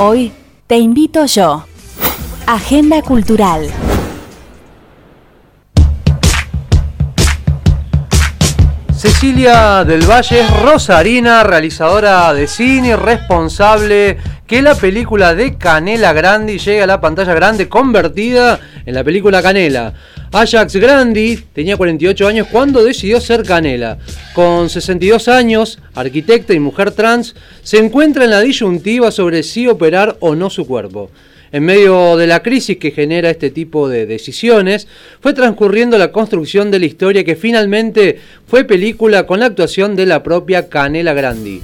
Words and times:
Hoy 0.00 0.32
te 0.68 0.78
invito 0.78 1.26
yo. 1.26 1.64
Agenda 2.46 3.02
Cultural. 3.02 3.68
Cecilia 8.96 9.82
del 9.84 10.08
Valle 10.08 10.42
es 10.42 10.62
rosarina, 10.62 11.42
realizadora 11.42 12.32
de 12.32 12.46
cine, 12.46 12.94
responsable 12.94 14.18
que 14.48 14.62
la 14.62 14.74
película 14.74 15.34
de 15.34 15.58
Canela 15.58 16.14
Grandi 16.14 16.56
llegue 16.56 16.80
a 16.80 16.86
la 16.86 17.02
pantalla 17.02 17.34
grande 17.34 17.68
convertida 17.68 18.58
en 18.86 18.94
la 18.94 19.04
película 19.04 19.42
Canela. 19.42 19.92
Ajax 20.32 20.76
Grandi 20.76 21.36
tenía 21.52 21.76
48 21.76 22.26
años 22.26 22.48
cuando 22.50 22.82
decidió 22.82 23.20
ser 23.20 23.42
Canela. 23.42 23.98
Con 24.34 24.70
62 24.70 25.28
años, 25.28 25.78
arquitecta 25.94 26.54
y 26.54 26.60
mujer 26.60 26.92
trans, 26.92 27.36
se 27.62 27.76
encuentra 27.76 28.24
en 28.24 28.30
la 28.30 28.40
disyuntiva 28.40 29.10
sobre 29.10 29.42
si 29.42 29.68
operar 29.68 30.16
o 30.20 30.34
no 30.34 30.48
su 30.48 30.66
cuerpo. 30.66 31.10
En 31.52 31.64
medio 31.64 32.16
de 32.16 32.26
la 32.26 32.42
crisis 32.42 32.78
que 32.78 32.90
genera 32.90 33.28
este 33.28 33.50
tipo 33.50 33.86
de 33.86 34.06
decisiones, 34.06 34.88
fue 35.20 35.34
transcurriendo 35.34 35.98
la 35.98 36.10
construcción 36.10 36.70
de 36.70 36.78
la 36.78 36.86
historia 36.86 37.22
que 37.22 37.36
finalmente 37.36 38.18
fue 38.46 38.64
película 38.64 39.26
con 39.26 39.40
la 39.40 39.46
actuación 39.46 39.94
de 39.94 40.06
la 40.06 40.22
propia 40.22 40.70
Canela 40.70 41.12
Grandi. 41.12 41.60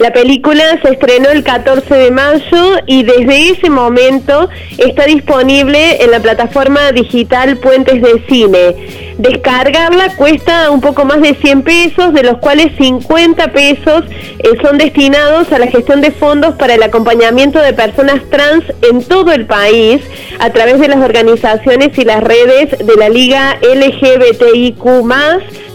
La 0.00 0.14
película 0.14 0.64
se 0.82 0.92
estrenó 0.92 1.28
el 1.28 1.44
14 1.44 1.94
de 1.94 2.10
mayo 2.10 2.78
y 2.86 3.02
desde 3.02 3.50
ese 3.50 3.68
momento 3.68 4.48
está 4.78 5.04
disponible 5.04 6.02
en 6.02 6.10
la 6.10 6.20
plataforma 6.20 6.90
digital 6.90 7.58
Puentes 7.58 8.00
de 8.00 8.24
Cine. 8.26 9.14
Descargarla 9.18 10.16
cuesta 10.16 10.70
un 10.70 10.80
poco 10.80 11.04
más 11.04 11.20
de 11.20 11.34
100 11.34 11.62
pesos, 11.62 12.14
de 12.14 12.22
los 12.22 12.38
cuales 12.38 12.72
50 12.78 13.52
pesos 13.52 14.04
eh, 14.38 14.48
son 14.62 14.78
destinados 14.78 15.52
a 15.52 15.58
la 15.58 15.66
gestión 15.66 16.00
de 16.00 16.12
fondos 16.12 16.54
para 16.54 16.76
el 16.76 16.82
acompañamiento 16.82 17.60
de 17.60 17.74
personas 17.74 18.22
trans 18.30 18.64
en 18.90 19.04
todo 19.04 19.32
el 19.32 19.44
país 19.44 20.00
a 20.38 20.48
través 20.48 20.80
de 20.80 20.88
las 20.88 21.04
organizaciones 21.04 21.98
y 21.98 22.06
las 22.06 22.24
redes 22.24 22.70
de 22.78 22.96
la 22.96 23.10
Liga 23.10 23.58
LGBTIQ 23.60 24.82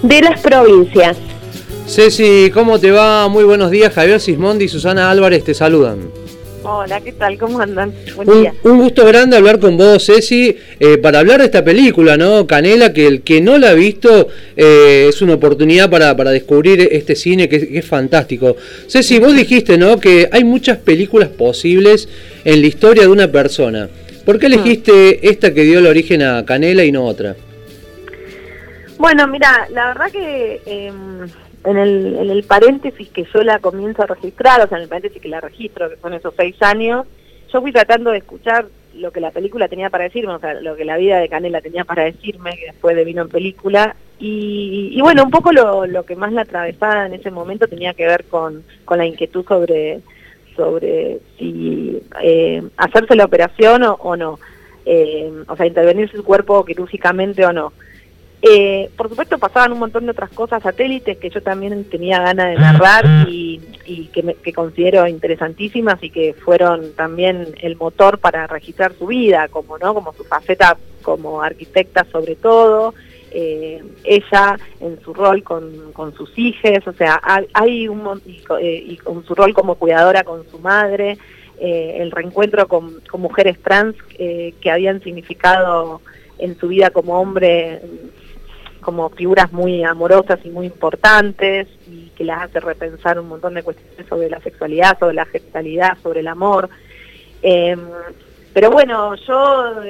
de 0.02 0.22
las 0.22 0.42
provincias. 0.42 1.16
Ceci, 1.88 2.50
¿cómo 2.52 2.80
te 2.80 2.90
va? 2.90 3.28
Muy 3.28 3.44
buenos 3.44 3.70
días. 3.70 3.94
Javier 3.94 4.20
Sismondi 4.20 4.66
y 4.66 4.68
Susana 4.68 5.12
Álvarez 5.12 5.44
te 5.44 5.54
saludan. 5.54 6.10
Hola, 6.64 7.00
¿qué 7.00 7.12
tal? 7.12 7.38
¿Cómo 7.38 7.60
andan? 7.60 7.94
Buen 8.16 8.28
un, 8.28 8.42
día. 8.42 8.54
Un 8.64 8.80
gusto 8.80 9.06
grande 9.06 9.38
hablar 9.38 9.60
con 9.60 9.78
vos, 9.78 10.04
Ceci, 10.04 10.58
eh, 10.80 10.98
para 10.98 11.20
hablar 11.20 11.40
de 11.40 11.46
esta 11.46 11.64
película, 11.64 12.18
¿no? 12.18 12.48
Canela, 12.48 12.92
que 12.92 13.06
el 13.06 13.22
que 13.22 13.40
no 13.40 13.60
la 13.60 13.70
ha 13.70 13.74
visto 13.76 14.30
eh, 14.58 15.06
es 15.08 15.22
una 15.22 15.36
oportunidad 15.36 15.88
para, 15.88 16.18
para 16.18 16.32
descubrir 16.32 16.90
este 16.92 17.16
cine 17.16 17.48
que, 17.48 17.78
es 17.78 17.86
fantástico. 17.86 18.56
Ceci, 18.88 19.20
vos 19.20 19.36
dijiste, 19.36 19.78
¿no? 19.78 20.00
Que 20.00 20.28
hay 20.32 20.44
muchas 20.44 20.80
películas 20.80 21.30
posibles 21.30 22.10
en 22.44 22.62
la 22.62 22.68
historia 22.68 23.04
de 23.04 23.10
una 23.10 23.32
persona. 23.32 23.90
¿Por 24.26 24.40
qué 24.40 24.48
elegiste 24.48 25.30
esta 25.30 25.54
que 25.54 25.64
dio 25.64 25.78
el 25.78 25.86
origen 25.86 26.24
a 26.24 26.44
Canela 26.46 26.84
y 26.84 26.92
no 26.92 27.06
otra? 27.06 27.36
Bueno, 28.98 29.28
mira, 29.28 29.68
la 29.72 29.90
verdad 29.90 30.12
que... 30.12 30.62
Em, 30.66 31.28
en 31.66 31.78
el, 31.78 32.44
paréntesis 32.48 33.10
que 33.10 33.26
yo 33.34 33.44
la 33.44 33.60
comienzo 33.60 34.04
a 34.04 34.08
registrar, 34.08 34.62
o 34.62 34.68
sea, 34.68 34.78
en 34.78 34.84
el 34.84 34.90
paréntesis 34.90 35.22
que 35.22 35.30
la 35.30 35.42
registro, 35.42 35.90
que 35.90 35.98
son 35.98 36.14
esos 36.14 36.34
seis 36.38 36.56
años, 36.62 37.06
yo 37.52 37.62
fui 37.62 37.72
tratando 37.72 38.12
de 38.12 38.20
escuchar 38.20 38.68
lo 38.96 39.12
que 39.12 39.20
la 39.20 39.32
película 39.32 39.68
tenía 39.68 39.90
para 39.90 40.06
decirme, 40.06 40.34
o 40.34 40.40
sea, 40.40 40.54
lo 40.54 40.76
que 40.76 40.86
la 40.86 40.98
vida 40.98 41.20
de 41.20 41.28
Canela 41.28 41.62
tenía 41.62 41.84
para 41.84 42.04
decirme, 42.04 42.56
que 42.58 42.68
después 42.68 42.96
de 42.96 43.04
vino 43.04 43.24
en 43.24 43.30
película, 43.30 43.96
y, 44.18 45.00
bueno, 45.02 45.24
un 45.24 45.32
poco 45.32 45.52
lo, 45.52 46.06
que 46.06 46.16
más 46.16 46.32
la 46.32 46.42
atravesaba 46.42 47.06
en 47.06 47.14
ese 47.14 47.32
momento 47.32 47.68
tenía 47.68 47.94
que 47.94 48.08
ver 48.08 48.26
con, 48.26 48.64
la 48.90 49.06
inquietud 49.06 49.46
sobre, 49.46 50.00
sobre 50.56 51.20
si 51.38 52.02
eh, 52.22 52.64
hacerse 52.78 53.16
la 53.16 53.26
operación 53.26 53.84
o, 53.84 54.16
no, 54.16 54.40
eh, 54.86 55.32
o 55.48 55.56
sea, 55.58 55.66
intervenir 55.66 56.10
su 56.10 56.24
cuerpo 56.24 56.64
quirúrgicamente 56.64 57.46
o 57.46 57.52
no. 57.52 57.74
Eh, 58.42 58.92
por 58.96 59.10
supuesto 59.10 59.38
pasaban 59.40 59.72
un 59.72 59.80
montón 59.80 60.06
de 60.06 60.12
otras 60.12 60.30
cosas, 60.30 60.62
satélites 60.62 61.18
que 61.18 61.30
yo 61.30 61.42
también 61.42 61.84
tenía 61.86 62.20
ganas 62.20 62.50
de 62.50 62.56
narrar 62.56 63.06
y, 63.28 63.60
que, 64.14 64.54
considero 64.54 65.08
interesantísimas 65.08 66.02
y 66.04 66.10
que 66.10 66.34
fueron 66.34 66.94
también 66.94 67.56
el 67.62 67.76
motor 67.76 68.20
para 68.20 68.46
registrar 68.48 68.94
su 68.94 69.08
vida, 69.08 69.48
como 69.48 69.78
no, 69.78 69.94
como 69.94 70.14
su 70.14 70.24
faceta 70.24 70.78
como 71.02 71.42
arquitecta 71.42 72.06
sobre 72.12 72.36
todo, 72.36 72.94
eh, 73.32 73.84
ella 74.04 74.58
en 74.80 75.00
su 75.02 75.14
rol 75.14 75.44
con, 75.44 75.94
sus 76.16 76.38
hijos, 76.38 76.88
o 76.88 76.94
sea, 76.94 77.20
hay 77.54 77.88
un 77.88 78.22
eh, 78.60 78.84
y, 78.88 78.98
con 78.98 79.26
su 79.26 79.34
rol 79.34 79.54
como 79.54 79.76
cuidadora 79.76 80.24
con 80.24 80.48
su 80.50 80.60
madre, 80.60 81.18
el 81.60 82.12
reencuentro 82.12 82.68
con, 82.68 83.02
mujeres 83.18 83.58
trans 83.62 83.96
que 84.18 84.72
habían 84.72 85.02
significado 85.02 86.02
en 86.38 86.58
su 86.60 86.68
vida 86.68 86.90
como 86.90 87.20
hombre 87.20 87.82
como 88.86 89.10
figuras 89.10 89.52
muy 89.52 89.84
amorosas 89.84 90.40
y 90.44 90.50
muy 90.50 90.68
importantes 90.68 91.68
y 91.88 92.12
que 92.16 92.24
las 92.24 92.44
hace 92.44 92.60
repensar 92.60 93.20
un 93.20 93.28
montón 93.28 93.56
de 93.56 93.64
cuestiones 93.64 94.06
sobre 94.08 94.30
la 94.30 94.40
sexualidad, 94.42 95.00
sobre 95.00 95.16
la 95.16 95.26
genitalidad, 95.26 95.98
sobre 96.04 96.20
el 96.20 96.28
amor. 96.28 96.70
Em, 97.42 97.80
pero 98.54 98.70
bueno, 98.70 99.16
yo 99.16 99.82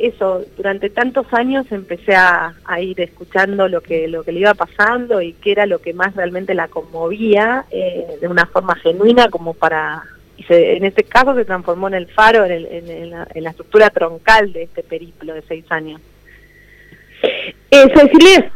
eso, 0.00 0.44
durante 0.54 0.90
tantos 0.90 1.26
años 1.32 1.64
empecé 1.72 2.14
a, 2.14 2.54
ir 2.78 3.00
escuchando 3.00 3.68
lo 3.68 3.80
que, 3.80 4.06
lo 4.06 4.22
que 4.22 4.32
le 4.32 4.40
iba 4.40 4.52
pasando 4.52 5.22
y 5.22 5.32
qué 5.32 5.52
era 5.52 5.64
lo 5.64 5.80
que 5.80 5.94
más 5.94 6.14
realmente 6.14 6.52
la 6.52 6.68
conmovía 6.68 7.64
eh, 7.70 8.18
de 8.20 8.28
una 8.28 8.44
forma 8.44 8.74
genuina 8.76 9.28
como 9.28 9.54
para... 9.54 10.02
Y 10.36 10.44
en 10.48 10.84
este 10.84 11.04
caso 11.04 11.34
se 11.34 11.46
transformó 11.46 11.88
en 11.88 11.94
el 11.94 12.06
faro, 12.08 12.44
en, 12.44 13.10
la, 13.10 13.26
en 13.32 13.44
la 13.44 13.50
estructura 13.50 13.88
troncal 13.88 14.52
de 14.52 14.64
este 14.64 14.82
periplo 14.82 15.32
de 15.32 15.42
seis 15.42 15.64
años. 15.70 16.00
Eh, 17.70 17.88
Cecilia, 17.94 18.50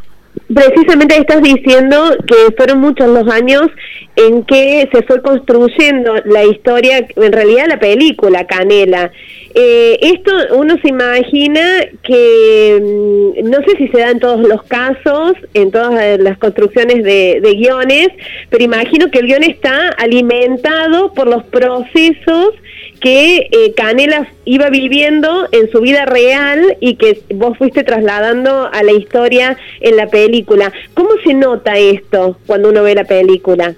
precisamente 0.52 1.16
estás 1.16 1.42
diciendo 1.42 2.16
que 2.26 2.54
fueron 2.56 2.80
muchos 2.80 3.08
los 3.08 3.28
años 3.28 3.68
en 4.16 4.44
que 4.44 4.88
se 4.92 5.02
fue 5.02 5.20
construyendo 5.22 6.14
la 6.24 6.44
historia, 6.44 7.06
en 7.16 7.32
realidad 7.32 7.66
la 7.68 7.78
película 7.78 8.46
Canela. 8.46 9.10
Eh, 9.54 9.98
esto 10.02 10.30
uno 10.54 10.76
se 10.82 10.88
imagina 10.88 11.86
que, 12.02 12.78
mm, 12.80 13.48
no 13.48 13.58
sé 13.66 13.76
si 13.78 13.88
se 13.88 13.98
da 13.98 14.10
en 14.10 14.20
todos 14.20 14.46
los 14.46 14.62
casos, 14.64 15.32
en 15.54 15.70
todas 15.70 16.18
las 16.20 16.38
construcciones 16.38 17.02
de, 17.02 17.40
de 17.42 17.54
guiones, 17.54 18.08
pero 18.50 18.64
imagino 18.64 19.10
que 19.10 19.18
el 19.18 19.26
guion 19.26 19.44
está 19.44 19.88
alimentado 19.98 21.12
por 21.14 21.26
los 21.26 21.42
procesos 21.44 22.54
que 23.00 23.48
eh, 23.50 23.74
Canela 23.76 24.28
iba 24.44 24.70
viviendo 24.70 25.48
en 25.52 25.70
su 25.70 25.80
vida 25.80 26.06
real 26.06 26.76
y 26.80 26.96
que 26.96 27.22
vos 27.34 27.56
fuiste 27.58 27.84
trasladando 27.84 28.68
a 28.72 28.82
la 28.82 28.92
historia 28.92 29.56
en 29.80 29.96
la 29.96 30.08
película. 30.08 30.72
¿Cómo 30.94 31.10
se 31.24 31.34
nota 31.34 31.76
esto 31.76 32.38
cuando 32.46 32.70
uno 32.70 32.82
ve 32.82 32.94
la 32.94 33.04
película? 33.04 33.74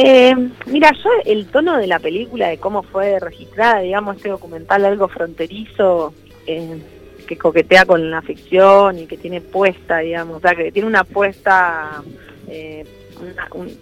Eh, 0.00 0.32
mira, 0.66 0.92
yo 0.92 1.10
el 1.24 1.46
tono 1.46 1.76
de 1.76 1.88
la 1.88 1.98
película, 1.98 2.48
de 2.48 2.58
cómo 2.58 2.84
fue 2.84 3.18
registrada, 3.18 3.80
digamos, 3.80 4.16
este 4.16 4.28
documental 4.28 4.84
algo 4.84 5.08
fronterizo, 5.08 6.14
eh, 6.46 6.78
que 7.26 7.36
coquetea 7.36 7.84
con 7.84 8.10
la 8.10 8.22
ficción 8.22 8.98
y 9.00 9.06
que 9.06 9.16
tiene 9.16 9.40
puesta, 9.40 9.98
digamos, 9.98 10.36
o 10.36 10.40
sea, 10.40 10.54
que 10.54 10.70
tiene 10.70 10.86
una 10.86 11.02
puesta 11.04 12.02
eh, 12.48 12.84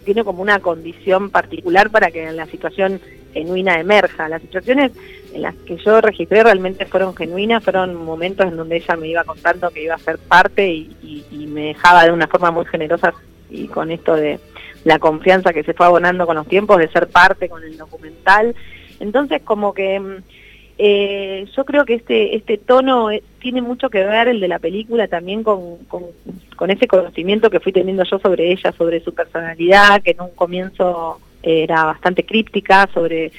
tiene 0.05 0.25
como 0.25 0.43
una 0.43 0.61
condición 0.61 1.31
particular 1.31 1.91
para 1.91 2.11
que 2.11 2.31
la 2.33 2.47
situación 2.47 3.01
genuina 3.33 3.79
emerja. 3.79 4.29
Las 4.29 4.43
situaciones 4.43 4.93
en 5.35 5.43
las 5.43 5.55
que 5.55 5.77
yo 5.77 6.01
registré 6.01 6.43
realmente 6.43 6.87
fueron 6.87 7.15
genuinas, 7.15 7.63
fueron 7.63 7.95
momentos 7.95 8.47
en 8.47 8.57
donde 8.57 8.77
ella 8.77 8.97
me 8.97 9.09
iba 9.09 9.25
contando 9.25 9.71
que 9.71 9.85
iba 9.85 9.95
a 9.95 9.99
ser 9.99 10.19
parte 10.19 10.69
y, 10.69 10.93
me 11.49 11.69
dejaba 11.69 12.05
de 12.05 12.13
una 12.13 12.27
forma 12.27 12.51
muy 12.51 12.67
generosa 12.67 13.15
y 13.49 13.67
con 13.69 13.91
esto 13.91 14.15
de 14.15 14.39
la 14.85 14.99
confianza 14.99 15.55
que 15.55 15.63
se 15.63 15.73
fue 15.73 15.87
abonando 15.87 16.27
con 16.27 16.37
los 16.37 16.47
tiempos 16.47 16.77
de 16.79 16.89
ser 16.89 17.09
parte 17.09 17.49
con 17.49 17.63
el 17.63 17.79
documental. 17.79 18.55
Entonces 19.01 19.41
como 19.43 19.73
que 19.73 19.99
mm, 19.99 20.17
eh, 20.79 21.47
yo 21.57 21.65
creo 21.65 21.85
que 21.85 21.95
este, 21.95 22.37
este 22.37 22.59
tono 22.59 23.11
eh, 23.11 23.23
tiene 23.41 23.63
mucho 23.63 23.89
que 23.89 24.05
ver, 24.05 24.29
el 24.29 24.41
de 24.41 24.49
la 24.49 24.59
película, 24.59 25.09
también 25.09 25.43
con, 25.43 25.79
con, 25.87 26.71
ese 26.71 26.87
conocimiento 26.87 27.49
que 27.49 27.61
fui 27.61 27.73
teniendo 27.73 28.05
yo 28.05 28.19
sobre 28.19 28.53
ella, 28.53 28.73
sobre 28.73 29.01
su 29.01 29.15
personalidad, 29.15 30.03
que 30.03 30.11
en 30.13 30.21
un 30.21 30.31
comienzo 30.31 31.21
era 31.43 31.85
bastante 31.85 32.25
críptica 32.25 32.89
sobre 32.93 33.31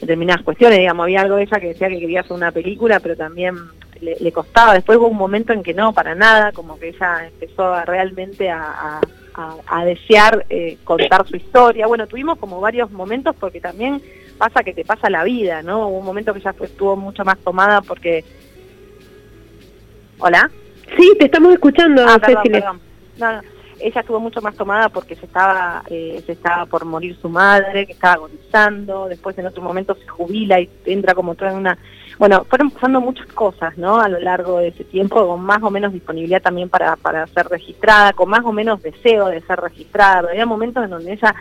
determinadas 0.00 0.42
cuestiones, 0.42 0.78
digamos, 0.78 1.04
había 1.04 1.22
algo 1.22 1.36
de 1.36 1.44
ella 1.44 1.60
que 1.60 1.68
decía 1.68 1.88
que 1.88 2.00
quería 2.00 2.20
hacer 2.20 2.32
una 2.32 2.50
película, 2.50 3.00
pero 3.00 3.16
también 3.16 3.54
le, 4.00 4.32
costaba. 4.32 4.74
Después 4.74 4.98
hubo 4.98 5.08
un 5.08 5.16
momento 5.16 5.52
en 5.52 5.62
que 5.62 5.72
no, 5.72 5.92
para 5.92 6.14
nada, 6.14 6.52
como 6.52 6.78
que 6.78 6.88
ella 6.88 7.26
empezó 7.26 7.80
realmente 7.84 8.50
a, 8.50 9.00
a, 9.34 9.84
desear 9.84 10.44
eh, 10.50 10.78
contar 10.84 11.26
su 11.26 11.36
historia. 11.36 11.86
Bueno, 11.86 12.06
tuvimos 12.06 12.38
como 12.38 12.60
varios 12.60 12.90
momentos 12.90 13.34
porque 13.38 13.60
también 13.60 14.00
pasa 14.34 14.62
que 14.62 14.74
te 14.74 14.84
pasa 14.84 15.10
la 15.10 15.24
vida, 15.24 15.62
¿no? 15.62 15.88
Hubo 15.88 15.98
un 15.98 16.04
momento 16.04 16.32
que 16.32 16.40
ella 16.40 16.54
estuvo 16.60 16.96
mucho 16.96 17.24
más 17.24 17.38
tomada 17.38 17.80
porque... 17.80 18.24
¿Hola? 20.18 20.50
Sí, 20.96 21.12
te 21.18 21.26
estamos 21.26 21.52
escuchando, 21.52 22.04
ah, 22.06 22.18
perdón, 22.18 22.42
perdón. 22.44 22.80
ella 23.80 24.00
estuvo 24.00 24.20
mucho 24.20 24.40
más 24.40 24.54
tomada 24.54 24.88
porque 24.88 25.16
se 25.16 25.26
estaba, 25.26 25.82
eh, 25.88 26.22
se 26.24 26.32
estaba 26.32 26.66
por 26.66 26.84
morir 26.84 27.16
su 27.20 27.28
madre, 27.28 27.86
que 27.86 27.92
estaba 27.92 28.14
agonizando, 28.14 29.08
después 29.08 29.36
en 29.38 29.46
otro 29.46 29.62
momento 29.62 29.94
se 29.94 30.06
jubila 30.06 30.60
y 30.60 30.70
entra 30.86 31.14
como 31.14 31.34
toda 31.34 31.52
una... 31.52 31.78
Bueno, 32.16 32.44
fueron 32.48 32.70
pasando 32.70 33.00
muchas 33.00 33.26
cosas, 33.32 33.76
¿no? 33.76 33.98
A 34.00 34.08
lo 34.08 34.20
largo 34.20 34.58
de 34.58 34.68
ese 34.68 34.84
tiempo, 34.84 35.26
con 35.26 35.40
más 35.40 35.62
o 35.62 35.70
menos 35.70 35.92
disponibilidad 35.92 36.40
también 36.40 36.68
para, 36.68 36.94
para 36.94 37.26
ser 37.26 37.46
registrada, 37.48 38.12
con 38.12 38.30
más 38.30 38.44
o 38.44 38.52
menos 38.52 38.82
deseo 38.82 39.26
de 39.26 39.40
ser 39.40 39.58
registrada. 39.58 40.28
había 40.30 40.46
momentos 40.46 40.84
en 40.84 40.90
donde 40.90 41.12
ella 41.12 41.34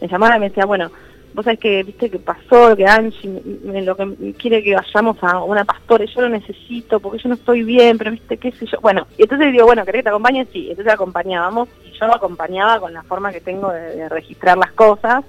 me 0.00 0.08
llamaba 0.08 0.36
y 0.36 0.40
me 0.40 0.48
decía, 0.48 0.64
bueno, 0.64 0.90
vos 1.34 1.44
sabés 1.44 1.60
que, 1.60 1.82
viste, 1.82 2.10
que 2.10 2.18
pasó, 2.18 2.74
que 2.76 2.86
Angie 2.86 3.28
me, 3.64 3.82
lo 3.82 3.96
que 3.96 4.34
quiere 4.38 4.62
que 4.62 4.74
vayamos 4.74 5.16
a 5.22 5.42
una 5.42 5.64
pastora 5.64 6.04
yo 6.04 6.22
lo 6.22 6.28
necesito 6.28 7.00
porque 7.00 7.18
yo 7.18 7.28
no 7.28 7.34
estoy 7.34 7.62
bien, 7.62 7.98
pero 7.98 8.10
viste, 8.10 8.36
qué 8.36 8.52
sé 8.52 8.66
yo. 8.66 8.80
Bueno, 8.80 9.06
y 9.16 9.22
entonces 9.22 9.52
digo, 9.52 9.66
bueno, 9.66 9.84
¿querés 9.84 10.00
que 10.00 10.04
te 10.04 10.08
acompañe? 10.08 10.46
Sí, 10.52 10.68
entonces 10.70 10.92
acompañábamos 10.92 11.68
y 11.86 11.96
yo 11.98 12.06
lo 12.06 12.14
acompañaba 12.14 12.80
con 12.80 12.92
la 12.92 13.02
forma 13.02 13.32
que 13.32 13.40
tengo 13.40 13.70
de, 13.70 14.08
registrar 14.08 14.58
las 14.58 14.72
cosas. 14.72 15.24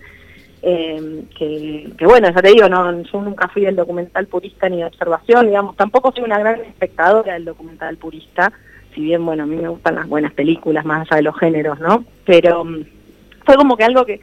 Eh, 0.62 1.24
que, 1.38 1.90
que, 1.98 2.06
bueno, 2.06 2.30
ya 2.30 2.42
te 2.42 2.50
digo, 2.50 2.68
no, 2.68 3.02
yo 3.02 3.22
nunca 3.22 3.48
fui 3.48 3.64
del 3.64 3.78
documental 3.78 4.28
purista 4.28 4.68
ni 4.68 4.78
de 4.78 4.86
observación, 4.86 5.48
digamos, 5.48 5.78
tampoco 5.78 6.12
soy 6.12 6.26
una 6.26 6.38
gran 6.38 6.60
espectadora 6.60 7.34
del 7.34 7.46
documental 7.46 7.96
purista, 7.96 8.52
si 8.94 9.00
bien, 9.02 9.26
bueno, 9.26 9.44
a 9.44 9.46
mí 9.46 9.56
me 9.56 9.70
gustan 9.70 9.96
las 9.96 10.08
buenas 10.08 10.34
películas, 10.34 10.84
más 10.84 11.08
allá 11.08 11.18
de 11.18 11.24
los 11.24 11.40
géneros, 11.40 11.80
¿no? 11.80 12.04
Pero 12.26 12.66
mm, 12.66 12.84
fue 13.46 13.56
como 13.56 13.78
que 13.78 13.86
algo 13.86 14.06
que, 14.06 14.20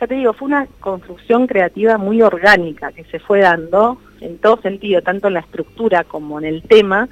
ya 0.00 0.06
te 0.06 0.14
digo, 0.14 0.32
fue 0.32 0.48
una 0.48 0.66
construcción 0.80 1.46
creativa 1.46 1.98
muy 1.98 2.22
orgánica 2.22 2.90
que 2.92 3.04
se 3.04 3.18
fue 3.18 3.40
dando 3.40 4.00
en 4.20 4.38
todo 4.38 4.60
sentido, 4.62 5.02
tanto 5.02 5.28
en 5.28 5.34
la 5.34 5.40
estructura 5.40 6.04
como 6.04 6.38
en 6.38 6.46
el 6.46 6.62
tema, 6.62 7.08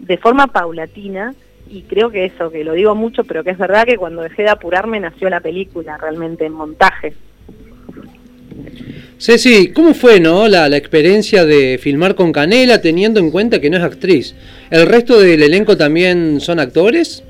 de 0.00 0.18
forma 0.18 0.48
paulatina, 0.48 1.34
y 1.68 1.82
creo 1.82 2.10
que 2.10 2.24
eso, 2.24 2.50
que 2.50 2.64
lo 2.64 2.72
digo 2.72 2.94
mucho, 2.94 3.24
pero 3.24 3.44
que 3.44 3.50
es 3.50 3.58
verdad 3.58 3.84
que 3.84 3.96
cuando 3.96 4.22
dejé 4.22 4.42
de 4.42 4.50
apurarme 4.50 5.00
nació 5.00 5.30
la 5.30 5.40
película 5.40 5.96
realmente 5.98 6.46
en 6.46 6.52
montaje. 6.52 7.14
Ceci, 9.18 9.72
¿cómo 9.72 9.94
fue 9.94 10.20
no 10.20 10.46
la, 10.48 10.68
la, 10.68 10.76
experiencia 10.76 11.44
de 11.44 11.78
filmar 11.78 12.14
con 12.14 12.32
Canela 12.32 12.80
teniendo 12.80 13.18
en 13.18 13.30
cuenta 13.30 13.60
que 13.60 13.70
no 13.70 13.76
es 13.76 13.82
actriz? 13.82 14.34
¿El 14.70 14.86
resto 14.86 15.18
del 15.18 15.42
elenco 15.42 15.76
también 15.76 16.40
son 16.40 16.60
actores? 16.60 17.22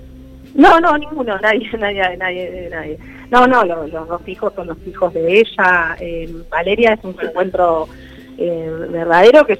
No, 0.57 0.81
no, 0.81 0.97
ninguno, 0.97 1.39
nadie, 1.39 1.71
nadie, 1.79 2.17
nadie, 2.17 2.69
nadie. 2.71 2.99
No, 3.31 3.47
no, 3.47 3.65
los, 3.65 3.91
dos 3.91 4.27
hijos 4.27 4.53
son 4.55 4.69
los 4.69 4.79
hijos 4.87 5.13
de 5.13 5.41
ella. 5.41 5.97
Eh, 6.01 6.33
Valeria 6.51 6.95
es 6.95 7.05
un 7.05 7.17
encuentro 7.21 7.89
eh, 8.39 8.71
verdadero 8.91 9.47
que, 9.47 9.59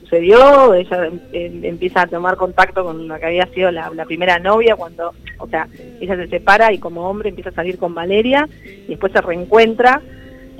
sucedió. 0.00 0.74
Ella 0.74 1.06
em, 1.32 1.64
empieza 1.64 2.02
a 2.02 2.06
tomar 2.06 2.36
contacto 2.36 2.84
con 2.84 3.08
la 3.08 3.18
que 3.18 3.26
había 3.26 3.46
sido 3.46 3.70
la, 3.70 3.90
primera 4.06 4.38
novia 4.38 4.76
cuando, 4.76 5.12
o 5.38 5.48
sea, 5.48 5.68
ella 6.00 6.16
se 6.16 6.28
separa 6.28 6.72
y 6.72 6.78
como 6.78 7.08
hombre 7.08 7.30
empieza 7.30 7.50
a 7.50 7.54
salir 7.54 7.78
con 7.78 7.94
Valeria 7.94 8.48
y 8.64 8.88
después 8.88 9.12
se 9.12 9.20
reencuentra. 9.20 10.00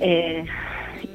Eh, 0.01 0.45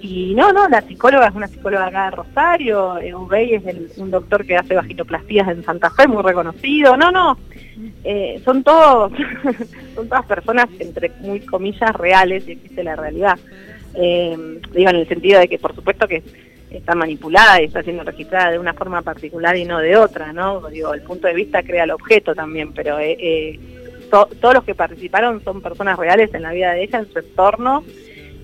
y 0.02 0.34
no, 0.36 0.52
no, 0.52 0.68
la 0.70 0.82
psicóloga 0.82 1.28
es 1.28 1.36
una 1.36 1.48
psicóloga 1.48 1.88
acá 1.88 2.06
de 2.06 2.12
Rosario, 2.12 2.98
eh, 3.00 3.14
Ubey 3.14 3.56
es 3.56 3.98
un 3.98 4.12
doctor 4.12 4.46
que 4.46 4.58
hace 4.58 4.76
vaginoplastías 4.76 5.48
en 5.48 5.64
Santa 5.64 5.90
Fe, 5.90 6.08
muy 6.08 6.22
reconocido. 6.22 6.98
No, 6.98 7.12
no, 7.12 7.38
eh, 8.04 8.42
son 8.44 8.64
todos, 8.64 9.12
son 9.96 10.08
todas 10.08 10.26
personas, 10.26 10.68
entre 10.80 11.12
muy 11.22 11.40
comillas, 11.42 11.94
reales, 11.96 12.48
y 12.48 12.54
existe 12.54 12.84
la 12.84 12.96
realidad. 12.96 13.40
Eh, 13.96 14.60
digo, 14.74 14.90
en 14.90 14.96
el 14.96 15.08
sentido 15.08 15.40
de 15.40 15.48
que, 15.48 15.60
por 15.60 15.76
supuesto, 15.76 16.08
que 16.08 16.24
está 16.70 16.96
manipulada 16.96 17.62
y 17.62 17.66
está 17.66 17.84
siendo 17.84 18.04
registrada 18.04 18.52
de 18.52 18.60
una 18.60 18.74
forma 18.74 19.02
particular 19.02 19.56
y 19.56 19.66
no 19.66 19.80
de 19.80 19.96
otra, 19.96 20.34
¿no? 20.34 20.68
Digo, 20.70 20.94
el 20.94 21.02
punto 21.02 21.28
de 21.28 21.36
vista 21.36 21.62
crea 21.62 21.84
el 21.84 21.92
objeto 21.92 22.34
también, 22.34 22.74
pero 22.74 22.98
todos 24.10 24.54
los 24.54 24.64
que 24.64 24.76
participaron 24.76 25.44
son 25.44 25.62
personas 25.62 25.98
reales 25.98 26.34
en 26.34 26.42
la 26.42 26.52
vida 26.52 26.74
de 26.74 26.84
ella, 26.84 27.00
en 27.00 27.12
su 27.12 27.20
entorno, 27.20 27.84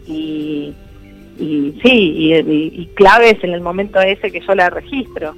y, 0.07 0.73
y 1.39 1.79
sí, 1.81 2.33
y 2.33 2.85
claves 2.95 3.43
en 3.43 3.51
el 3.51 3.61
momento 3.61 3.99
ese 4.01 4.31
que 4.31 4.41
yo 4.41 4.55
la 4.55 4.69
registro. 4.69 5.35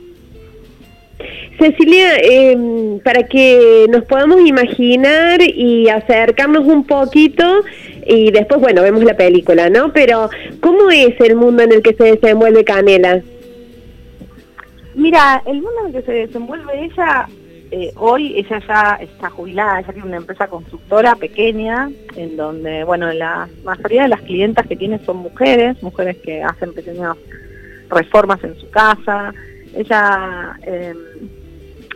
Cecilia, 1.58 2.18
eh, 2.18 3.00
para 3.04 3.24
que 3.24 3.86
nos 3.90 4.04
podamos 4.06 4.42
imaginar 4.42 5.42
y 5.42 5.90
acercarnos 5.90 6.66
un 6.66 6.86
poquito 6.86 7.62
y 8.06 8.32
después, 8.32 8.60
bueno, 8.60 8.82
vemos 8.82 9.04
la 9.04 9.16
película, 9.16 9.70
¿no? 9.70 9.94
Pero, 9.94 10.30
¿cómo 10.60 10.90
es 10.90 11.20
el 11.20 11.36
mundo 11.36 11.62
en 11.64 11.74
el 11.74 11.82
que 11.84 11.94
se 11.94 12.16
desenvuelve 12.16 12.64
Canela? 12.64 13.22
Mira, 14.96 15.44
el 15.46 15.56
mundo 15.56 15.82
en 15.82 15.88
el 15.88 15.94
que 15.94 16.02
se 16.02 16.12
desenvuelve 16.12 16.86
ella, 16.86 17.28
eh, 17.72 17.94
hoy 17.96 18.38
ella 18.38 18.62
ya 18.68 19.00
está 19.02 19.30
jubilada, 19.30 19.80
ella 19.80 19.94
tiene 19.94 20.08
una 20.08 20.18
empresa 20.18 20.48
constructora 20.48 21.16
pequeña, 21.16 21.90
en 22.16 22.38
donde, 22.38 22.84
bueno, 22.84 23.12
la 23.14 23.48
mayoría 23.64 24.04
de 24.04 24.10
las 24.10 24.22
clientas 24.22 24.68
que 24.68 24.76
tiene 24.76 25.00
son 25.06 25.18
mujeres, 25.18 25.82
mujeres 25.82 26.18
que 26.18 26.44
hacen 26.44 26.74
pequeñas 26.74 27.16
reformas 27.90 28.44
en 28.44 28.56
su 28.60 28.70
casa. 28.70 29.34
Ella... 29.74 30.58
Eh, 30.64 30.94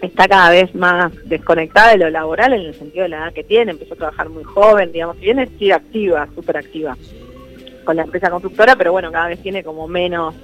está 0.02 0.28
cada 0.28 0.50
vez 0.50 0.76
más 0.76 1.12
desconectada 1.26 1.92
de 1.92 1.98
lo 1.98 2.10
laboral 2.10 2.54
en 2.54 2.62
el 2.62 2.76
sentido 2.76 3.04
de 3.04 3.10
la 3.10 3.18
edad 3.18 3.34
que 3.34 3.44
tiene, 3.44 3.72
empezó 3.72 3.94
a 3.94 3.98
trabajar 3.98 4.30
muy 4.30 4.44
joven, 4.44 4.92
digamos, 4.92 5.18
si 5.18 5.24
bien 5.24 5.40
activa, 5.40 6.28
súper 6.36 6.58
activa 6.58 6.98
con 7.84 7.96
la 7.96 8.04
empresa 8.04 8.30
constructora, 8.30 8.76
pero 8.76 8.92
bueno, 8.92 9.12
cada 9.12 9.28
vez 9.28 9.42
tiene 9.42 9.64
como 9.64 9.88
menos, 9.88 10.36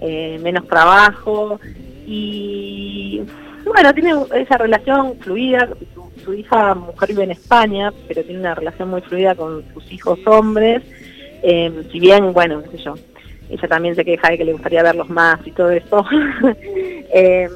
eh, 0.00 0.38
menos 0.42 0.66
trabajo 0.66 1.60
y 2.06 3.20
bueno, 3.68 3.94
tiene 3.94 4.12
esa 4.34 4.58
relación 4.58 5.18
fluida, 5.20 5.68
su, 6.24 6.34
hija 6.34 6.74
mujer 6.74 7.08
vive 7.08 7.24
en 7.24 7.30
España, 7.30 7.92
pero 8.06 8.22
tiene 8.22 8.40
una 8.40 8.54
relación 8.54 8.90
muy 8.90 9.00
fluida 9.00 9.34
con 9.34 9.64
sus 9.72 9.90
hijos 9.92 10.18
hombres, 10.26 10.82
eh, 11.42 11.84
si 11.90 12.00
bien, 12.00 12.32
bueno, 12.32 12.62
qué 12.62 12.76
sé 12.76 12.84
yo, 12.84 12.94
ella 13.48 13.68
también 13.68 13.94
se 13.94 14.04
queja 14.04 14.30
de 14.30 14.38
que 14.38 14.44
le 14.44 14.52
gustaría 14.52 14.82
verlos 14.82 15.08
más 15.08 15.40
y 15.46 15.52
todo 15.52 15.70
eso. 15.70 16.04
eh, 17.14 17.48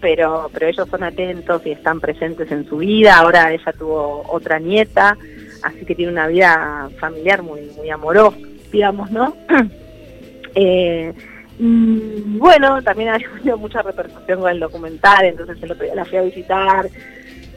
pero, 0.00 0.50
pero 0.52 0.68
ellos 0.68 0.88
son 0.88 1.02
atentos 1.02 1.62
y 1.64 1.72
están 1.72 2.00
presentes 2.00 2.50
en 2.52 2.68
su 2.68 2.76
vida. 2.76 3.16
Ahora 3.16 3.52
ella 3.52 3.72
tuvo 3.72 4.22
otra 4.28 4.58
nieta, 4.58 5.16
así 5.62 5.84
que 5.84 5.94
tiene 5.94 6.12
una 6.12 6.28
vida 6.28 6.88
familiar 6.98 7.42
muy, 7.42 7.62
muy 7.76 7.90
amorosa, 7.90 8.36
digamos, 8.70 9.10
¿no? 9.10 9.36
eh, 10.54 11.12
bueno, 11.58 12.82
también 12.82 13.10
ha 13.10 13.14
habido 13.14 13.58
mucha 13.58 13.82
repercusión 13.82 14.40
con 14.40 14.50
el 14.50 14.60
documental, 14.60 15.24
entonces 15.24 15.58
la 15.94 16.04
fui 16.04 16.18
a 16.18 16.22
visitar 16.22 16.88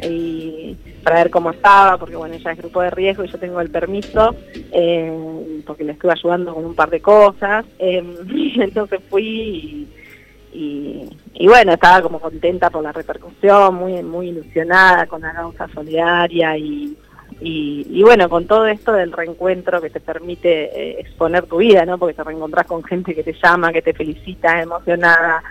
y 0.01 0.77
para 1.03 1.17
ver 1.17 1.29
cómo 1.29 1.51
estaba, 1.51 1.97
porque 1.97 2.15
bueno, 2.15 2.35
ella 2.35 2.51
es 2.51 2.57
grupo 2.57 2.81
de 2.81 2.89
riesgo 2.91 3.23
y 3.23 3.27
yo 3.27 3.37
tengo 3.37 3.59
el 3.59 3.69
permiso, 3.69 4.35
eh, 4.71 5.61
porque 5.65 5.83
le 5.83 5.93
estuve 5.93 6.13
ayudando 6.13 6.53
con 6.53 6.65
un 6.65 6.75
par 6.75 6.89
de 6.89 7.01
cosas. 7.01 7.65
Eh, 7.79 8.03
entonces 8.59 9.01
fui 9.09 9.25
y 9.25 9.87
y, 10.51 11.47
bueno, 11.47 11.73
estaba 11.73 12.01
como 12.01 12.19
contenta 12.19 12.69
por 12.69 12.83
la 12.83 12.91
repercusión, 12.91 13.75
muy 13.75 14.01
muy 14.03 14.29
ilusionada 14.29 15.05
con 15.05 15.21
la 15.21 15.33
causa 15.33 15.67
solidaria 15.73 16.57
y, 16.57 16.97
y, 17.41 18.01
bueno, 18.03 18.29
con 18.29 18.47
todo 18.47 18.67
esto 18.67 18.91
del 18.91 19.11
reencuentro 19.11 19.81
que 19.81 19.89
te 19.89 19.99
permite 19.99 20.49
eh, 20.65 20.99
exponer 20.99 21.45
tu 21.45 21.57
vida, 21.57 21.85
¿no? 21.85 21.97
Porque 21.97 22.13
te 22.13 22.23
reencontrás 22.23 22.67
con 22.67 22.83
gente 22.83 23.15
que 23.15 23.23
te 23.23 23.33
llama, 23.33 23.71
que 23.71 23.81
te 23.81 23.93
felicita, 23.93 24.61
emocionada, 24.61 25.41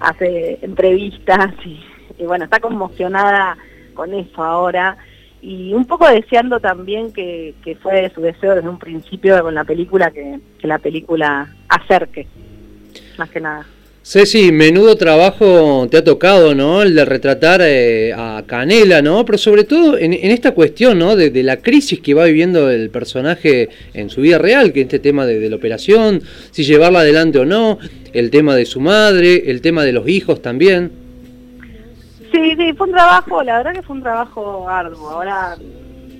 hace 0.00 0.58
entrevistas 0.62 1.54
y, 1.64 1.80
y 2.18 2.24
bueno, 2.24 2.44
está 2.44 2.58
conmocionada 2.58 3.56
con 3.94 4.12
eso 4.14 4.42
ahora 4.42 4.96
y 5.42 5.72
un 5.72 5.86
poco 5.86 6.08
deseando 6.08 6.60
también 6.60 7.12
que, 7.12 7.54
que 7.64 7.76
fue 7.76 8.10
su 8.14 8.20
deseo 8.20 8.54
desde 8.54 8.68
un 8.68 8.78
principio 8.78 9.40
con 9.42 9.54
la 9.54 9.64
película 9.64 10.10
que, 10.10 10.38
que 10.58 10.66
la 10.66 10.78
película 10.78 11.48
acerque, 11.68 12.26
más 13.18 13.30
que 13.30 13.40
nada. 13.40 13.66
Ceci, 14.02 14.50
menudo 14.50 14.96
trabajo 14.96 15.86
te 15.90 15.98
ha 15.98 16.04
tocado, 16.04 16.54
¿no? 16.54 16.80
El 16.82 16.94
de 16.94 17.04
retratar 17.04 17.60
eh, 17.62 18.14
a 18.14 18.42
Canela, 18.46 19.02
¿no? 19.02 19.26
Pero 19.26 19.36
sobre 19.36 19.64
todo 19.64 19.98
en, 19.98 20.14
esta 20.14 20.52
cuestión, 20.52 20.98
¿no? 20.98 21.16
De, 21.16 21.42
la 21.42 21.58
crisis 21.58 22.00
que 22.00 22.14
va 22.14 22.24
viviendo 22.24 22.70
el 22.70 22.88
personaje 22.88 23.68
en 23.92 24.08
su 24.08 24.22
vida 24.22 24.38
real, 24.38 24.72
que 24.72 24.80
este 24.80 25.00
tema 25.00 25.26
de, 25.26 25.50
la 25.50 25.56
operación, 25.56 26.22
si 26.50 26.64
llevarla 26.64 27.00
adelante 27.00 27.40
o 27.40 27.44
no, 27.44 27.78
el 28.14 28.30
tema 28.30 28.56
de 28.56 28.64
su 28.64 28.80
madre, 28.80 29.50
el 29.50 29.60
tema 29.60 29.84
de 29.84 29.92
los 29.92 30.08
hijos 30.08 30.40
también. 30.40 30.90
Sí, 32.32 32.54
sí, 32.56 32.72
fue 32.72 32.86
un 32.86 32.94
trabajo, 32.94 33.42
la 33.42 33.58
verdad 33.58 33.74
que 33.74 33.82
fue 33.82 33.96
un 33.96 34.02
trabajo 34.02 34.66
arduo. 34.68 35.10
Ahora, 35.10 35.56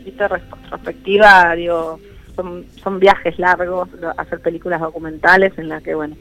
vista 0.05 0.29
retrospectiva, 0.29 1.55
digo, 1.57 1.99
son, 2.37 2.67
son 2.83 3.01
viajes 3.01 3.39
largos, 3.39 3.89
hacer 4.19 4.41
películas 4.41 4.81
documentales 4.83 5.57
en 5.57 5.71
las 5.71 5.83
que, 5.83 5.95
bueno, 5.95 6.15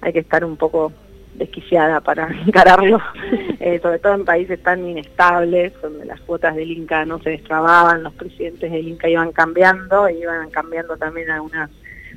hay 0.00 0.12
que 0.12 0.20
estar 0.20 0.44
un 0.44 0.56
poco 0.56 0.92
desquiciada 1.34 2.00
para 2.00 2.28
encararlo, 2.46 3.00
eh, 3.60 3.78
sobre 3.82 3.98
todo 3.98 4.14
en 4.14 4.24
países 4.24 4.62
tan 4.62 4.86
inestables, 4.86 5.72
donde 5.80 6.04
las 6.04 6.20
cuotas 6.20 6.54
del 6.56 6.72
Inca 6.72 7.04
no 7.04 7.18
se 7.20 7.30
destrababan, 7.30 8.02
los 8.02 8.14
presidentes 8.14 8.70
del 8.70 8.88
Inca 8.88 9.08
iban 9.08 9.32
cambiando, 9.32 10.08
y 10.08 10.18
iban 10.18 10.50
cambiando 10.50 10.96
también 10.96 11.30
algunas 11.30 11.70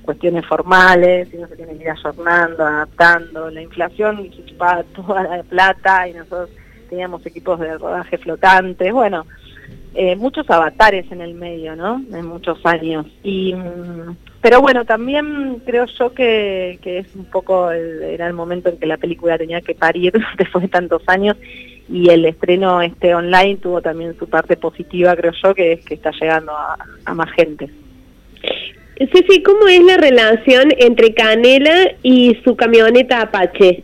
cuestiones 0.03 0.45
formales, 0.45 1.33
y 1.33 1.37
no 1.37 1.47
se 1.47 1.55
tiene 1.55 1.77
que 1.77 1.83
ir 1.83 1.89
ayornando, 1.89 2.65
adaptando, 2.65 3.49
la 3.49 3.61
inflación 3.61 4.29
chupaba 4.31 4.83
toda 4.95 5.23
la 5.23 5.43
plata 5.43 6.07
y 6.07 6.13
nosotros 6.13 6.49
teníamos 6.89 7.25
equipos 7.25 7.59
de 7.59 7.77
rodaje 7.77 8.17
flotantes, 8.17 8.91
bueno, 8.91 9.25
eh, 9.95 10.15
muchos 10.15 10.49
avatares 10.49 11.11
en 11.11 11.21
el 11.21 11.35
medio, 11.35 11.75
¿no? 11.75 12.01
En 12.11 12.25
muchos 12.25 12.59
años. 12.65 13.05
Y, 13.21 13.53
mm, 13.53 14.15
pero 14.43 14.61
bueno, 14.61 14.83
también 14.83 15.61
creo 15.65 15.85
yo 15.85 16.13
que, 16.13 16.77
que 16.81 16.99
es 16.99 17.07
un 17.15 17.23
poco, 17.23 17.71
era 17.71 18.27
el 18.27 18.33
momento 18.33 18.67
en 18.67 18.77
que 18.77 18.85
la 18.85 18.97
película 18.97 19.37
tenía 19.37 19.61
que 19.61 19.73
parir 19.73 20.13
después 20.37 20.61
de 20.61 20.67
tantos 20.67 21.01
años 21.07 21.37
y 21.89 22.09
el 22.09 22.25
estreno 22.25 22.81
este 22.81 23.15
online 23.15 23.55
tuvo 23.55 23.81
también 23.81 24.17
su 24.19 24.27
parte 24.27 24.57
positiva, 24.57 25.15
creo 25.15 25.31
yo, 25.41 25.55
que 25.55 25.71
es 25.71 25.85
que 25.85 25.93
está 25.93 26.11
llegando 26.11 26.51
a, 26.51 26.77
a 27.05 27.13
más 27.13 27.31
gente. 27.31 27.69
Ceci, 28.97 29.41
¿cómo 29.43 29.67
es 29.69 29.81
la 29.81 29.95
relación 29.95 30.73
entre 30.77 31.13
Canela 31.13 31.93
y 32.03 32.37
su 32.43 32.57
camioneta 32.57 33.21
Apache? 33.21 33.83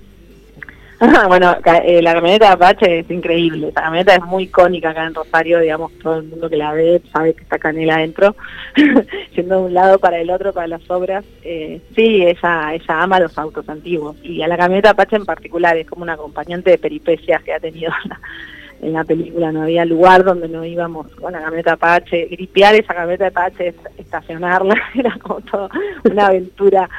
bueno, 1.27 1.55
eh, 1.85 2.01
la 2.01 2.13
camioneta 2.13 2.51
Apache 2.51 2.99
es 2.99 3.09
increíble, 3.09 3.71
la 3.73 3.81
camioneta 3.81 4.15
es 4.15 4.25
muy 4.25 4.43
icónica 4.43 4.89
acá 4.89 5.05
en 5.05 5.13
Rosario, 5.13 5.59
digamos, 5.59 5.93
todo 5.99 6.17
el 6.17 6.23
mundo 6.23 6.49
que 6.49 6.57
la 6.57 6.73
ve 6.73 7.01
sabe 7.13 7.33
que 7.33 7.43
está 7.43 7.57
Canela 7.57 7.95
adentro, 7.95 8.35
yendo 9.35 9.59
de 9.59 9.61
un 9.61 9.73
lado 9.73 9.97
para 9.99 10.19
el 10.19 10.29
otro 10.29 10.51
para 10.51 10.67
las 10.67 10.89
obras. 10.89 11.23
Eh, 11.43 11.79
sí, 11.95 12.25
ella, 12.25 12.73
ella 12.73 13.01
ama 13.01 13.21
los 13.21 13.37
autos 13.37 13.69
antiguos 13.69 14.17
y 14.23 14.41
a 14.41 14.47
la 14.49 14.57
camioneta 14.57 14.89
Apache 14.89 15.15
en 15.15 15.25
particular 15.25 15.77
es 15.77 15.87
como 15.87 16.03
un 16.03 16.09
acompañante 16.09 16.71
de 16.71 16.77
peripecias 16.77 17.41
que 17.43 17.53
ha 17.53 17.61
tenido 17.61 17.93
en 18.81 18.91
la 18.91 19.05
película, 19.05 19.53
no 19.53 19.63
había 19.63 19.85
lugar 19.85 20.25
donde 20.25 20.49
no 20.49 20.65
íbamos 20.65 21.07
con 21.15 21.31
la 21.31 21.39
camioneta 21.39 21.73
Apache, 21.73 22.25
gripear 22.25 22.75
esa 22.75 22.93
camioneta 22.93 23.27
Apache, 23.27 23.73
estacionarla, 23.97 24.75
era 24.95 25.17
como 25.19 25.39
toda 25.41 25.69
una 26.03 26.27
aventura 26.27 26.89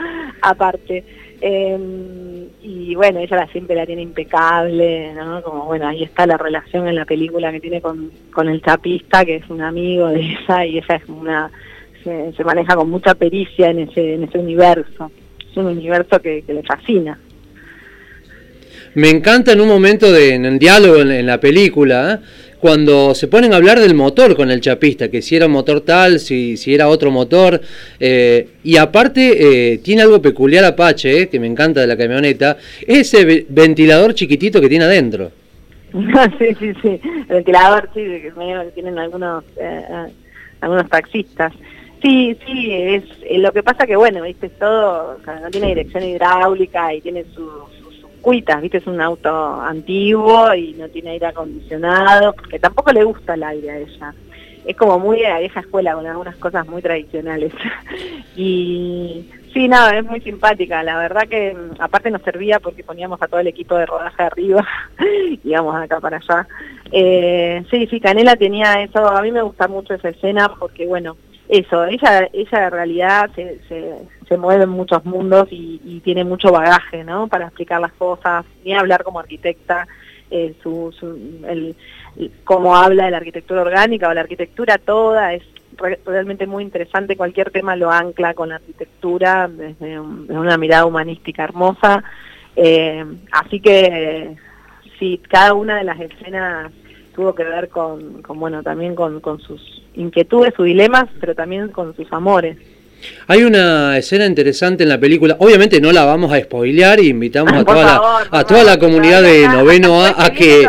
aparte. 0.41 1.05
Eh, 1.41 2.49
y 2.63 2.95
bueno, 2.95 3.21
ella 3.21 3.49
siempre 3.51 3.75
la 3.75 3.87
tiene 3.87 4.03
impecable, 4.03 5.15
¿no? 5.15 5.43
Como 5.43 5.65
bueno, 5.65 5.87
ahí 5.87 6.03
está 6.03 6.27
la 6.27 6.37
relación 6.37 6.87
en 6.87 6.97
la 6.97 7.05
película 7.05 7.51
que 7.51 7.61
tiene 7.61 7.81
con, 7.81 8.11
con 8.33 8.49
el 8.49 8.61
chapista, 8.63 9.25
que 9.25 9.37
es 9.37 9.49
un 9.49 9.63
amigo 9.63 10.09
de 10.09 10.21
ella, 10.21 10.67
y 10.67 10.79
ella 10.79 10.97
es 10.97 11.09
una, 11.09 11.51
se, 12.05 12.45
maneja 12.45 12.75
con 12.77 12.91
mucha 12.91 13.15
pericia 13.15 13.71
en 13.71 13.81
ese, 13.81 14.15
en 14.15 14.25
ese 14.25 14.39
universo. 14.39 15.11
Es 15.51 15.57
un 15.57 15.67
universo 15.67 16.21
que, 16.21 16.45
le 16.47 16.63
fascina. 16.63 17.19
Me 18.95 19.09
encanta 19.09 19.53
en 19.53 19.61
un 19.61 19.69
momento 19.69 20.11
de, 20.11 20.35
en 20.35 20.45
el 20.45 20.59
diálogo 20.59 21.01
en, 21.01 21.27
la 21.27 21.39
película, 21.39 22.15
¿eh? 22.15 22.19
Cuando 22.61 23.15
se 23.15 23.27
ponen 23.27 23.53
a 23.53 23.57
hablar 23.57 23.81
del 23.81 23.95
motor 23.95 24.37
con 24.37 24.51
el 24.51 24.61
chapista, 24.61 25.11
que 25.11 25.23
si 25.23 25.35
era 25.35 25.47
un 25.47 25.53
motor 25.53 25.81
tal, 25.81 26.21
si, 26.21 26.59
si 26.59 26.75
era 26.75 26.89
otro 26.89 27.11
motor, 27.11 27.61
eh, 27.99 28.49
y 28.63 28.77
aparte 28.77 29.73
eh, 29.73 29.79
tiene 29.79 30.03
algo 30.03 30.21
peculiar 30.21 30.65
Apache, 30.65 31.23
eh, 31.23 31.29
que 31.29 31.41
me 31.41 31.47
encanta 31.47 31.81
de 31.81 31.87
la 31.87 31.97
camioneta, 31.97 32.59
ese 32.87 33.47
ventilador 33.49 34.15
chiquitito 34.15 34.61
que 34.61 34.69
tiene 34.69 34.85
adentro. 34.85 35.33
sí, 36.39 36.55
sí, 36.59 36.73
sí, 36.83 37.01
el 37.03 37.37
ventilador, 37.37 37.89
sí, 37.95 38.01
que 38.01 38.33
tienen 38.75 38.99
algunos, 38.99 39.43
algunos 40.61 40.89
taxistas. 40.89 41.53
Sí, 42.03 42.37
sí, 42.47 42.73
es 42.73 43.05
lo 43.39 43.53
que 43.53 43.63
pasa 43.63 43.87
que 43.87 43.97
bueno, 43.97 44.23
viste, 44.23 44.49
todo, 44.51 45.19
no 45.43 45.51
tiene 45.51 45.69
dirección 45.69 46.05
hidráulica 46.05 46.95
y 46.95 47.01
tiene 47.01 47.25
su 47.35 47.51
cuitas, 48.21 48.61
viste, 48.61 48.79
es 48.79 48.87
un 48.87 49.01
auto 49.01 49.61
antiguo 49.61 50.55
y 50.55 50.73
no 50.75 50.89
tiene 50.89 51.11
aire 51.11 51.27
acondicionado, 51.27 52.33
porque 52.35 52.59
tampoco 52.59 52.93
le 52.93 53.05
gusta 53.05 53.35
el 53.35 53.43
aire 53.43 53.71
a 53.71 53.79
ella. 53.79 54.15
Es 54.65 54.77
como 54.77 54.99
muy 54.99 55.25
a 55.25 55.39
vieja 55.39 55.61
escuela 55.61 55.95
con 55.95 56.07
algunas 56.07 56.37
cosas 56.37 56.67
muy 56.67 56.83
tradicionales. 56.83 57.53
y 58.37 59.27
sí, 59.53 59.69
nada, 59.69 59.99
es 59.99 60.05
muy 60.05 60.21
simpática. 60.21 60.83
La 60.83 60.99
verdad 60.99 61.29
que 61.29 61.55
mm, 61.55 61.81
aparte 61.81 62.11
nos 62.11 62.23
servía 62.23 62.61
porque 62.61 62.85
poníamos 62.85 63.21
a 63.23 63.29
todo 63.29 63.41
el 63.41 63.47
equipo 63.47 63.77
de 63.77 63.87
rodaje 63.87 64.23
arriba, 64.23 64.67
íbamos 65.45 65.75
acá 65.77 66.01
para 66.01 66.19
allá. 66.19 66.47
Eh, 66.93 67.65
sí, 67.71 67.87
sí, 67.87 68.01
Canela 68.01 68.37
tenía 68.37 68.83
eso. 68.83 69.07
A 69.07 69.23
mí 69.23 69.33
me 69.33 69.43
gusta 69.43 69.69
mucho 69.69 69.95
esa 69.95 70.11
escena 70.11 70.53
porque, 70.59 70.87
bueno, 70.87 71.17
eso, 71.51 71.85
ella, 71.85 72.29
ella 72.33 72.67
en 72.67 72.71
realidad 72.71 73.31
se, 73.35 73.59
se, 73.69 74.37
mueve 74.37 74.63
en 74.63 74.71
muchos 74.71 75.05
mundos 75.05 75.49
y, 75.51 76.01
tiene 76.05 76.23
mucho 76.23 76.53
bagaje, 76.53 77.03
¿no? 77.03 77.27
Para 77.27 77.47
explicar 77.47 77.81
las 77.81 77.93
cosas, 77.95 78.47
ni 78.65 78.73
hablar 78.73 79.03
como 79.03 79.19
arquitecta, 79.19 79.89
eh, 80.31 80.55
su, 80.63 80.95
el, 81.49 81.75
cómo 82.45 82.77
habla 82.77 83.07
de 83.07 83.11
la 83.11 83.17
arquitectura 83.17 83.63
orgánica 83.63 84.09
o 84.09 84.15
la 84.15 84.21
arquitectura 84.21 84.79
toda, 84.79 85.35
es 85.35 85.43
realmente 86.07 86.47
muy 86.47 86.63
interesante, 86.63 87.17
cualquier 87.17 87.51
tema 87.51 87.75
lo 87.75 87.91
ancla 87.91 88.33
con 88.35 88.51
la 88.51 88.57
arquitectura 88.57 89.49
desde, 89.49 89.99
una 89.99 90.57
mirada 90.57 90.87
humanística 90.87 91.43
hermosa, 91.43 92.05
eh, 92.55 93.05
así 93.33 93.59
que 93.59 94.37
sí, 95.01 95.21
cada 95.29 95.55
una 95.55 95.79
de 95.79 95.85
las 95.85 95.99
escenas 95.99 96.71
tuvo 97.21 97.35
que 97.35 97.45
ver 97.45 97.69
con, 97.69 98.23
con 98.23 98.41
bueno, 98.41 98.63
también 98.63 98.95
con, 98.95 99.21
con 99.21 99.39
sus 99.41 99.61
inquietudes, 99.95 100.55
sus 100.57 100.65
dilemas, 100.65 101.05
pero 101.21 101.35
también 101.35 101.69
con 101.69 101.95
sus 101.95 102.11
amores. 102.11 102.57
Hay 103.27 103.43
una 103.43 103.99
escena 103.99 104.25
interesante 104.25 104.85
en 104.85 104.89
la 104.89 104.99
película, 104.99 105.37
obviamente 105.39 105.83
no 105.83 105.93
la 105.93 106.07
vamos 106.07 106.33
a 106.33 106.41
spoilear 106.41 106.99
y 107.01 107.09
invitamos 107.09 107.53
a 107.53 107.65
toda, 107.65 107.85
la, 107.85 108.39
a 108.39 108.45
toda 108.45 108.65
la 108.65 108.79
comunidad 108.79 109.23
de 109.23 109.49
noveno 109.49 110.03
A 110.03 110.15
a 110.25 110.31
que, 110.31 110.67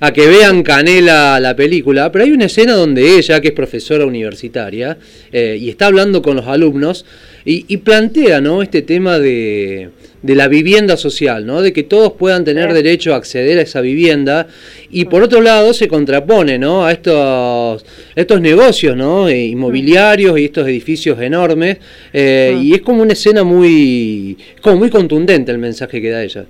a 0.00 0.12
que 0.12 0.26
vean 0.26 0.62
Canela 0.62 1.38
la 1.38 1.54
película, 1.54 2.10
pero 2.10 2.24
hay 2.24 2.32
una 2.32 2.46
escena 2.46 2.74
donde 2.74 3.18
ella, 3.18 3.40
que 3.42 3.48
es 3.48 3.54
profesora 3.54 4.06
universitaria, 4.06 4.96
eh, 5.32 5.58
y 5.60 5.68
está 5.68 5.86
hablando 5.86 6.22
con 6.22 6.36
los 6.36 6.46
alumnos 6.46 7.04
y, 7.44 7.66
y 7.68 7.76
plantea 7.78 8.40
¿no? 8.40 8.62
este 8.62 8.80
tema 8.80 9.18
de, 9.18 9.90
de 10.22 10.34
la 10.34 10.48
vivienda 10.48 10.96
social, 10.96 11.46
¿no? 11.46 11.62
de 11.62 11.72
que 11.72 11.82
todos 11.82 12.12
puedan 12.12 12.44
tener 12.44 12.72
derecho 12.72 13.14
a 13.14 13.16
acceder 13.16 13.58
a 13.58 13.62
esa 13.62 13.80
vivienda 13.80 14.46
y 14.90 15.04
por 15.04 15.22
otro 15.22 15.40
lado 15.40 15.72
se 15.72 15.88
contrapone 15.88 16.58
¿no? 16.58 16.84
a 16.84 16.92
estos, 16.92 17.84
estos 18.16 18.40
negocios 18.40 18.96
¿no? 18.96 19.28
Eh, 19.28 19.46
inmobiliarios 19.46 20.38
y 20.38 20.46
estos 20.46 20.66
edificios 20.66 21.20
enormes 21.20 21.78
eh, 22.12 22.58
y 22.60 22.74
es 22.74 22.82
como 22.82 23.02
una 23.02 23.12
escena 23.12 23.44
muy, 23.44 24.36
como 24.60 24.76
muy 24.76 24.90
contundente 24.90 25.52
el 25.52 25.58
mensaje 25.58 26.00
que 26.00 26.10
da 26.10 26.22
ella. 26.22 26.46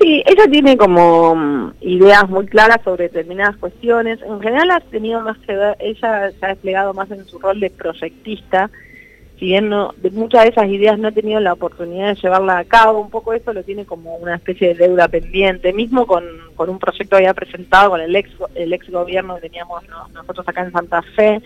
Sí, 0.00 0.22
ella 0.26 0.48
tiene 0.50 0.76
como 0.76 1.34
mm, 1.34 1.74
ideas 1.82 2.28
muy 2.28 2.46
claras 2.46 2.78
sobre 2.82 3.04
determinadas 3.04 3.56
cuestiones. 3.56 4.18
En 4.22 4.40
general 4.40 4.70
ha 4.70 4.80
tenido 4.80 5.20
más 5.20 5.38
que 5.38 5.54
ver, 5.54 5.76
ella 5.80 6.30
se 6.30 6.46
ha 6.46 6.48
desplegado 6.48 6.94
más 6.94 7.10
en 7.10 7.24
su 7.26 7.38
rol 7.38 7.60
de 7.60 7.70
proyectista, 7.70 8.70
si 9.42 9.46
bien 9.46 9.70
no, 9.70 9.92
muchas 10.12 10.44
de 10.44 10.50
esas 10.50 10.68
ideas 10.68 10.96
no 11.00 11.08
he 11.08 11.12
tenido 11.12 11.40
la 11.40 11.54
oportunidad 11.54 12.14
de 12.14 12.20
llevarla 12.20 12.58
a 12.58 12.64
cabo, 12.64 13.00
un 13.00 13.10
poco 13.10 13.32
eso 13.32 13.52
lo 13.52 13.64
tiene 13.64 13.84
como 13.84 14.14
una 14.14 14.36
especie 14.36 14.68
de 14.68 14.86
deuda 14.86 15.08
pendiente, 15.08 15.72
mismo 15.72 16.06
con, 16.06 16.22
con 16.54 16.70
un 16.70 16.78
proyecto 16.78 17.16
que 17.16 17.24
había 17.24 17.34
presentado 17.34 17.90
con 17.90 18.00
el 18.00 18.14
ex, 18.14 18.30
el 18.54 18.72
ex 18.72 18.88
gobierno 18.88 19.34
que 19.34 19.48
teníamos 19.48 19.82
nosotros 20.14 20.48
acá 20.48 20.62
en 20.62 20.70
Santa 20.70 21.02
Fe, 21.16 21.40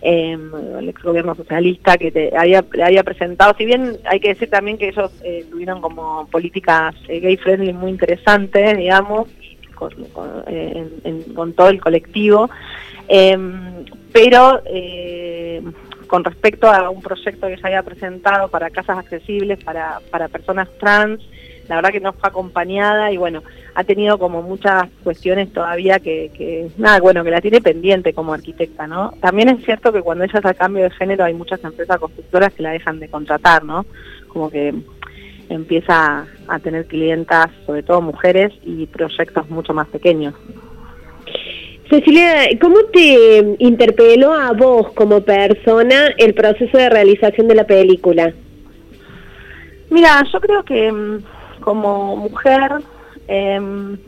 em, 0.00 0.48
el 0.78 0.90
ex 0.90 1.02
gobierno 1.02 1.34
socialista 1.34 1.98
que 1.98 2.12
te, 2.12 2.30
había 2.36 3.02
presentado, 3.02 3.52
si 3.58 3.64
bien 3.64 3.96
hay 4.04 4.20
que 4.20 4.28
decir 4.28 4.48
también 4.48 4.78
que 4.78 4.90
ellos 4.90 5.10
eh, 5.24 5.44
tuvieron 5.50 5.80
como 5.80 6.28
políticas 6.30 6.94
eh, 7.08 7.18
gay 7.18 7.36
friendly 7.36 7.72
muy 7.72 7.90
interesantes, 7.90 8.76
digamos, 8.76 9.28
con, 9.74 9.90
con, 10.12 10.44
eh, 10.46 10.86
con 11.34 11.52
todo 11.54 11.70
el 11.70 11.80
colectivo, 11.80 12.48
em, 13.08 13.84
pero 14.12 14.62
con 16.10 16.24
respecto 16.24 16.68
a 16.68 16.90
un 16.90 17.00
proyecto 17.00 17.46
que 17.46 17.56
se 17.56 17.64
había 17.64 17.84
presentado 17.84 18.48
para 18.48 18.68
casas 18.68 18.98
accesibles 18.98 19.62
para, 19.62 20.00
para 20.10 20.26
personas 20.26 20.68
trans, 20.80 21.20
la 21.68 21.76
verdad 21.76 21.90
que 21.90 22.00
no 22.00 22.12
fue 22.12 22.28
acompañada 22.28 23.12
y 23.12 23.16
bueno, 23.16 23.44
ha 23.76 23.84
tenido 23.84 24.18
como 24.18 24.42
muchas 24.42 24.88
cuestiones 25.04 25.52
todavía 25.52 26.00
que, 26.00 26.68
nada, 26.78 26.98
bueno, 26.98 27.22
que 27.22 27.30
la 27.30 27.40
tiene 27.40 27.60
pendiente 27.60 28.12
como 28.12 28.32
arquitecta, 28.34 28.88
¿no? 28.88 29.12
También 29.20 29.50
es 29.50 29.64
cierto 29.64 29.92
que 29.92 30.02
cuando 30.02 30.24
ella 30.24 30.40
hace 30.42 30.54
cambio 30.56 30.82
de 30.82 30.90
género 30.90 31.22
hay 31.22 31.34
muchas 31.34 31.62
empresas 31.62 32.00
constructoras 32.00 32.52
que 32.54 32.64
la 32.64 32.72
dejan 32.72 32.98
de 32.98 33.08
contratar, 33.08 33.62
¿no? 33.62 33.86
Como 34.26 34.50
que 34.50 34.74
empieza 35.48 36.26
a 36.48 36.58
tener 36.58 36.86
clientas, 36.86 37.50
sobre 37.64 37.84
todo 37.84 38.00
mujeres, 38.00 38.52
y 38.64 38.86
proyectos 38.86 39.48
mucho 39.48 39.72
más 39.72 39.86
pequeños. 39.86 40.34
Cecilia, 41.90 42.48
¿cómo 42.60 42.76
te 42.92 43.56
interpeló 43.58 44.32
a 44.32 44.52
vos 44.52 44.92
como 44.92 45.22
persona 45.22 46.06
el 46.18 46.34
proceso 46.34 46.78
de 46.78 46.88
realización 46.88 47.48
de 47.48 47.56
la 47.56 47.64
película? 47.64 48.32
Mira, 49.90 50.22
yo 50.32 50.40
creo 50.40 50.64
que 50.64 50.92
mm, 50.92 51.24
como 51.60 52.14
mujer 52.14 52.74
em, 53.26 53.98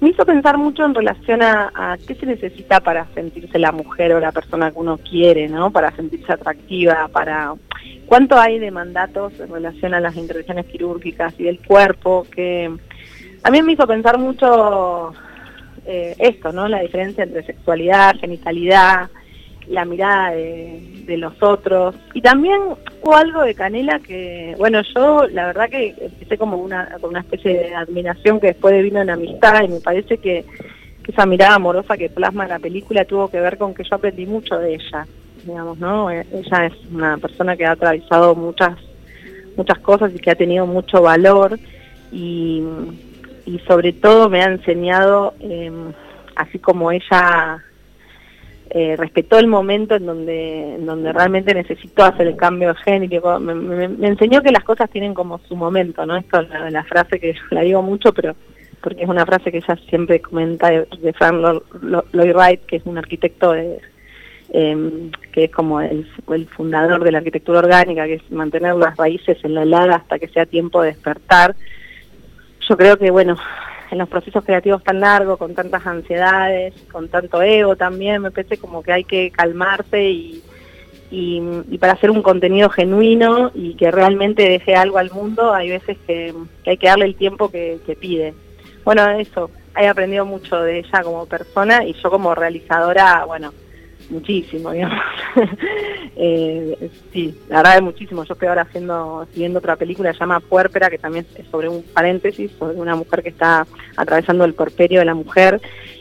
me 0.00 0.08
hizo 0.08 0.26
pensar 0.26 0.58
mucho 0.58 0.84
en 0.84 0.96
relación 0.96 1.40
a, 1.42 1.96
qué 2.04 2.16
se 2.16 2.26
necesita 2.26 2.80
para 2.80 3.06
sentirse 3.14 3.60
la 3.60 3.70
mujer 3.70 4.14
o 4.14 4.18
la 4.18 4.32
persona 4.32 4.72
que 4.72 4.78
uno 4.80 4.98
quiere, 4.98 5.48
¿no? 5.48 5.70
Para 5.70 5.92
sentirse 5.92 6.32
atractiva, 6.32 7.06
para 7.12 7.54
cuánto 8.06 8.36
hay 8.36 8.58
de 8.58 8.72
mandatos 8.72 9.38
en 9.38 9.52
relación 9.52 9.94
a 9.94 10.00
las 10.00 10.16
intervenciones 10.16 10.66
quirúrgicas 10.66 11.32
y 11.38 11.44
del 11.44 11.64
cuerpo, 11.64 12.26
que 12.34 12.72
a 13.44 13.50
mí 13.52 13.62
me 13.62 13.74
hizo 13.74 13.86
pensar 13.86 14.18
mucho 14.18 15.14
eh, 15.86 16.14
esto, 16.18 16.52
¿no? 16.52 16.68
La 16.68 16.80
diferencia 16.80 17.24
entre 17.24 17.44
sexualidad, 17.44 18.16
genitalidad, 18.20 19.10
la 19.68 19.84
mirada 19.84 20.32
de, 20.32 21.16
los 21.16 21.42
otros. 21.42 21.94
Y 22.14 22.22
también 22.22 22.58
hubo 23.02 23.14
algo 23.14 23.42
de 23.42 23.54
Canela 23.54 24.00
que, 24.00 24.54
bueno, 24.58 24.80
yo 24.94 25.26
la 25.28 25.46
verdad 25.46 25.68
que 25.68 25.94
empecé 26.00 26.38
como 26.38 26.56
una, 26.56 26.96
con 27.00 27.10
una 27.10 27.20
especie 27.20 27.58
de 27.58 27.74
admiración 27.74 28.40
que 28.40 28.48
después 28.48 28.82
vino 28.82 29.00
en 29.00 29.10
amistad 29.10 29.62
y 29.62 29.68
me 29.68 29.80
parece 29.80 30.16
que 30.16 30.44
esa 31.06 31.26
mirada 31.26 31.56
amorosa 31.56 31.98
que 31.98 32.08
plasma 32.08 32.46
la 32.46 32.58
película 32.58 33.04
tuvo 33.04 33.28
que 33.28 33.40
ver 33.40 33.58
con 33.58 33.74
que 33.74 33.84
yo 33.84 33.96
aprendí 33.96 34.24
mucho 34.24 34.58
de 34.58 34.74
ella, 34.74 35.06
digamos, 35.44 35.78
¿no? 35.78 36.10
Eh, 36.10 36.26
ella 36.32 36.66
es 36.66 36.72
una 36.90 37.18
persona 37.18 37.56
que 37.56 37.66
ha 37.66 37.72
atravesado 37.72 38.34
muchas 38.34 38.78
muchas 39.56 39.78
cosas 39.80 40.12
y 40.14 40.18
que 40.18 40.30
ha 40.30 40.34
tenido 40.34 40.66
mucho 40.66 41.02
valor 41.02 41.58
y, 42.10 42.62
y 43.46 43.58
sobre 43.60 43.92
todo 43.92 44.28
me 44.28 44.42
ha 44.42 44.46
enseñado, 44.46 45.34
em, 45.40 45.92
así 46.36 46.58
como 46.58 46.90
ella 46.90 47.62
eh, 48.74 48.96
respetó 48.96 49.38
el 49.38 49.48
momento 49.48 49.96
en 49.96 50.06
donde, 50.06 50.76
en 50.76 50.86
donde 50.86 51.12
realmente 51.12 51.52
necesitó 51.52 52.04
hacer 52.04 52.26
el 52.26 52.36
cambio 52.36 52.74
de 52.86 53.38
me, 53.40 54.08
enseñó 54.08 54.40
que 54.40 54.50
las 54.50 54.64
cosas 54.64 54.88
tienen 54.88 55.12
como 55.12 55.38
su 55.40 55.56
momento, 55.56 56.06
¿no? 56.06 56.16
Esto 56.16 56.40
es 56.40 56.72
la, 56.72 56.82
frase 56.84 57.20
que 57.20 57.34
la 57.50 57.60
digo 57.60 57.82
mucho, 57.82 58.14
pero 58.14 58.34
porque 58.80 59.02
es 59.02 59.10
una 59.10 59.26
frase 59.26 59.52
que 59.52 59.58
ella 59.58 59.76
siempre 59.90 60.22
comenta 60.22 60.70
de, 60.70 61.12
Frank 61.12 61.62
Lloyd 62.12 62.34
Wright, 62.34 62.64
que 62.64 62.76
es 62.76 62.86
un 62.86 62.96
arquitecto 62.96 63.52
de, 63.52 63.78
em, 64.54 65.10
que 65.32 65.44
es 65.44 65.50
como 65.50 65.82
el, 65.82 66.06
fundador 66.56 67.04
de 67.04 67.12
la 67.12 67.18
arquitectura 67.18 67.58
orgánica, 67.58 68.06
que 68.06 68.14
es 68.14 68.30
mantener 68.30 68.74
las 68.76 68.96
raíces 68.96 69.36
en 69.44 69.54
la 69.54 69.64
helada 69.64 69.96
hasta 69.96 70.18
que 70.18 70.28
sea 70.28 70.46
tiempo 70.46 70.80
de 70.80 70.92
despertar. 70.92 71.54
Yo 72.72 72.78
creo 72.78 72.96
que, 72.96 73.10
bueno, 73.10 73.36
en 73.90 73.98
los 73.98 74.08
procesos 74.08 74.42
creativos 74.46 74.82
tan 74.82 74.98
largos, 74.98 75.36
con 75.36 75.54
tantas 75.54 75.86
ansiedades, 75.86 76.72
con 76.90 77.10
tanto 77.10 77.42
ego 77.42 77.76
también, 77.76 78.22
me 78.22 78.30
parece 78.30 78.56
como 78.56 78.82
que 78.82 78.94
hay 78.94 79.04
que 79.04 79.30
calmarse 79.30 80.02
y, 80.02 80.42
y, 81.10 81.76
para 81.76 81.92
hacer 81.92 82.10
un 82.10 82.22
contenido 82.22 82.70
genuino 82.70 83.50
y 83.54 83.74
que 83.74 83.90
realmente 83.90 84.48
deje 84.48 84.74
algo 84.74 84.96
al 84.96 85.10
mundo, 85.10 85.52
hay 85.52 85.68
veces 85.68 85.98
que, 86.06 86.32
hay 86.64 86.78
que 86.78 86.86
darle 86.86 87.04
el 87.04 87.14
tiempo 87.14 87.50
que, 87.50 87.78
que 87.84 87.94
pide. 87.94 88.32
Bueno, 88.86 89.06
eso, 89.10 89.50
he 89.78 89.86
aprendido 89.86 90.24
mucho 90.24 90.62
de 90.62 90.78
ella 90.78 91.02
como 91.02 91.26
persona 91.26 91.84
y 91.84 91.92
yo 91.92 92.10
como 92.10 92.34
realizadora, 92.34 93.26
bueno, 93.26 93.52
muchísimo, 94.12 94.70
digamos. 94.70 94.98
eh, 96.16 96.90
sí, 97.12 97.34
la 97.48 97.58
verdad 97.58 97.76
es 97.76 97.82
muchísimo. 97.82 98.24
Yo 98.24 98.34
estoy 98.34 98.48
ahora 98.48 98.62
haciendo, 98.62 99.26
siguiendo 99.32 99.58
otra 99.58 99.76
película 99.76 100.12
se 100.12 100.20
llama 100.20 100.40
Puérpera, 100.40 100.90
que 100.90 100.98
también 100.98 101.26
es 101.34 101.46
sobre 101.48 101.68
un 101.68 101.82
paréntesis, 101.82 102.50
sobre 102.58 102.76
una 102.76 102.94
mujer 102.94 103.22
que 103.22 103.30
está 103.30 103.66
atravesando 103.96 104.44
el 104.44 104.54
porperio 104.54 105.00
de 105.00 105.06
la 105.06 105.14
mujer. 105.14 105.60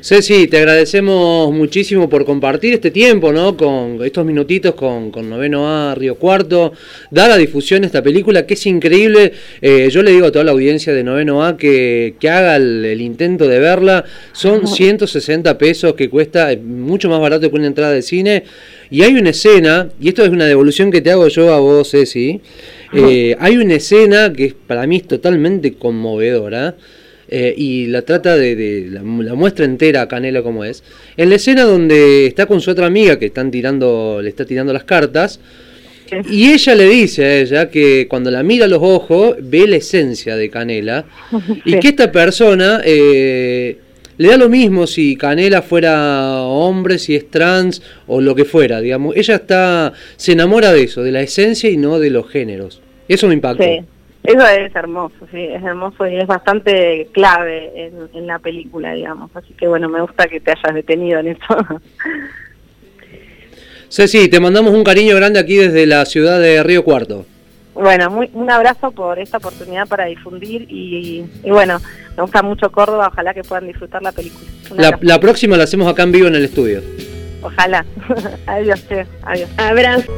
Ceci, 0.00 0.46
te 0.46 0.58
agradecemos 0.58 1.52
muchísimo 1.52 2.08
por 2.08 2.24
compartir 2.24 2.72
este 2.72 2.92
tiempo, 2.92 3.32
¿no? 3.32 3.56
Con 3.56 3.98
estos 4.04 4.24
minutitos 4.24 4.76
con, 4.76 5.10
con 5.10 5.28
Noveno 5.28 5.68
A, 5.68 5.96
Río 5.96 6.14
Cuarto, 6.14 6.72
dar 7.10 7.32
a 7.32 7.36
difusión 7.36 7.82
esta 7.82 8.00
película 8.00 8.46
que 8.46 8.54
es 8.54 8.64
increíble. 8.66 9.32
Eh, 9.60 9.88
yo 9.90 10.04
le 10.04 10.12
digo 10.12 10.26
a 10.26 10.30
toda 10.30 10.44
la 10.44 10.52
audiencia 10.52 10.92
de 10.92 11.02
Noveno 11.02 11.44
A 11.44 11.56
que, 11.56 12.14
que 12.20 12.30
haga 12.30 12.56
el, 12.56 13.00
intento 13.00 13.48
de 13.48 13.58
verla. 13.58 14.04
Son 14.32 14.68
160 14.68 15.58
pesos 15.58 15.94
que 15.94 16.08
cuesta, 16.08 16.50
mucho 16.62 17.08
más 17.08 17.20
barato 17.20 17.50
que 17.50 17.56
una 17.56 17.66
entrada 17.66 17.92
de 17.92 18.02
cine. 18.02 18.44
Y 18.90 19.02
hay 19.02 19.14
una 19.14 19.30
escena, 19.30 19.88
y 20.00 20.08
esto 20.08 20.22
es 20.22 20.30
una 20.30 20.46
devolución 20.46 20.92
que 20.92 21.00
te 21.00 21.10
hago 21.10 21.26
yo 21.26 21.52
a 21.52 21.58
vos, 21.58 21.90
Ceci. 21.90 22.40
Eh, 22.94 23.36
hay 23.40 23.56
una 23.56 23.74
escena 23.74 24.32
que 24.32 24.54
para 24.66 24.86
mí 24.86 24.98
es 24.98 25.08
totalmente 25.08 25.74
conmovedora. 25.74 26.76
Eh, 27.30 27.54
y 27.56 27.86
la 27.86 28.02
trata 28.02 28.36
de, 28.36 28.88
la, 28.90 29.02
muestra 29.02 29.66
entera 29.66 30.02
a 30.02 30.08
Canela 30.08 30.42
como 30.42 30.64
es. 30.64 30.82
En 31.16 31.28
la 31.28 31.36
escena 31.36 31.64
donde 31.64 32.26
está 32.26 32.46
con 32.46 32.60
su 32.60 32.70
otra 32.70 32.86
amiga 32.86 33.18
que 33.18 33.26
están 33.26 33.50
tirando, 33.50 34.20
le 34.22 34.30
está 34.30 34.46
tirando 34.46 34.72
las 34.72 34.84
cartas, 34.84 35.40
y 36.30 36.50
ella 36.52 36.74
le 36.74 36.88
dice 36.88 37.24
a 37.24 37.38
ella 37.40 37.70
que 37.70 38.06
cuando 38.08 38.30
la 38.30 38.42
mira 38.42 38.64
a 38.64 38.68
los 38.68 38.82
ojos 38.82 39.36
ve 39.42 39.66
la 39.66 39.76
esencia 39.76 40.36
de 40.36 40.48
Canela 40.48 41.04
y 41.66 41.78
que 41.78 41.88
esta 41.88 42.10
persona 42.10 42.80
eh, 42.82 43.76
le 44.16 44.28
da 44.28 44.38
lo 44.38 44.48
mismo 44.48 44.86
si 44.86 45.16
Canela 45.16 45.60
fuera 45.60 46.42
hombre, 46.44 46.98
si 46.98 47.14
es 47.14 47.30
trans 47.30 47.82
o 48.06 48.22
lo 48.22 48.34
que 48.34 48.46
fuera, 48.46 48.80
digamos. 48.80 49.16
Ella 49.16 49.34
está 49.34 49.92
se 50.16 50.32
enamora 50.32 50.72
de 50.72 50.84
eso, 50.84 51.02
de 51.02 51.12
la 51.12 51.20
esencia 51.20 51.68
y 51.68 51.76
no 51.76 51.98
de 51.98 52.08
los 52.08 52.26
géneros. 52.30 52.80
Eso 53.06 53.28
me 53.28 53.34
impactó. 53.34 53.64
Eso 54.28 54.46
es 54.46 54.76
hermoso, 54.76 55.14
sí, 55.30 55.42
es 55.42 55.62
hermoso 55.62 56.06
y 56.06 56.18
es 56.18 56.26
bastante 56.26 57.08
clave 57.12 57.90
en, 58.12 58.26
la 58.26 58.38
película, 58.38 58.92
digamos. 58.92 59.30
Así 59.34 59.54
que 59.54 59.66
bueno, 59.66 59.88
me 59.88 60.02
gusta 60.02 60.26
que 60.26 60.38
te 60.38 60.50
hayas 60.50 60.74
detenido 60.74 61.20
en 61.20 61.28
eso. 61.28 61.46
Ceci, 63.88 64.28
te 64.28 64.38
mandamos 64.38 64.74
un 64.74 64.84
cariño 64.84 65.16
grande 65.16 65.40
aquí 65.40 65.56
desde 65.56 65.86
la 65.86 66.04
ciudad 66.04 66.38
de 66.38 66.62
Río 66.62 66.84
Cuarto. 66.84 67.24
Bueno, 67.72 68.10
muy, 68.10 68.28
un 68.34 68.50
abrazo 68.50 68.90
por 68.90 69.18
esta 69.18 69.38
oportunidad 69.38 69.88
para 69.88 70.04
difundir 70.04 70.66
y, 70.68 71.24
bueno, 71.46 71.80
me 72.14 72.22
gusta 72.22 72.42
mucho 72.42 72.70
Córdoba, 72.70 73.08
ojalá 73.10 73.32
que 73.32 73.44
puedan 73.44 73.66
disfrutar 73.66 74.02
la 74.02 74.12
película. 74.12 74.44
La, 74.76 74.98
la, 75.00 75.18
próxima 75.18 75.56
la 75.56 75.64
hacemos 75.64 75.88
acá 75.88 76.02
en 76.02 76.12
vivo 76.12 76.28
en 76.28 76.34
el 76.34 76.44
estudio. 76.44 76.82
Ojalá. 77.40 77.86
adiós, 78.46 78.86
che. 78.88 79.06
adiós. 79.22 79.48
Abrazo. 79.56 80.12